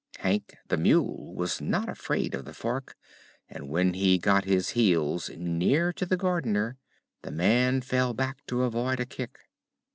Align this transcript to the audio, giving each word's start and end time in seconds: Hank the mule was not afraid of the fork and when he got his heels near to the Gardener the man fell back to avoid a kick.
Hank 0.17 0.57
the 0.69 0.77
mule 0.77 1.35
was 1.35 1.61
not 1.61 1.87
afraid 1.87 2.33
of 2.33 2.43
the 2.45 2.55
fork 2.55 2.95
and 3.47 3.69
when 3.69 3.93
he 3.93 4.17
got 4.17 4.45
his 4.45 4.69
heels 4.69 5.29
near 5.37 5.93
to 5.93 6.07
the 6.07 6.17
Gardener 6.17 6.77
the 7.21 7.29
man 7.29 7.81
fell 7.81 8.15
back 8.15 8.43
to 8.47 8.63
avoid 8.63 8.99
a 8.99 9.05
kick. 9.05 9.37